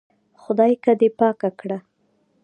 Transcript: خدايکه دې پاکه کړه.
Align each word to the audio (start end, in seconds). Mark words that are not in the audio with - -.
خدايکه 0.41 0.91
دې 0.99 1.09
پاکه 1.19 1.49
کړه. 1.59 1.77